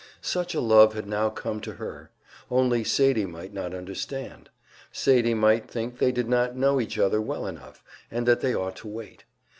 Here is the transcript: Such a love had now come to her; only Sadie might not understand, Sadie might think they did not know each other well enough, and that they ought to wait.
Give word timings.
Such 0.23 0.55
a 0.55 0.59
love 0.61 0.95
had 0.95 1.05
now 1.05 1.29
come 1.29 1.61
to 1.61 1.73
her; 1.73 2.09
only 2.49 2.83
Sadie 2.83 3.27
might 3.27 3.53
not 3.53 3.75
understand, 3.75 4.49
Sadie 4.91 5.35
might 5.35 5.69
think 5.69 5.99
they 5.99 6.11
did 6.11 6.27
not 6.27 6.55
know 6.57 6.81
each 6.81 6.97
other 6.97 7.21
well 7.21 7.45
enough, 7.45 7.83
and 8.09 8.27
that 8.27 8.41
they 8.41 8.55
ought 8.55 8.77
to 8.77 8.87
wait. 8.87 9.25